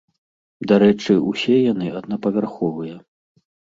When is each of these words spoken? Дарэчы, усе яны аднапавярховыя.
Дарэчы, 0.69 1.17
усе 1.31 1.55
яны 1.71 1.87
аднапавярховыя. 1.99 2.95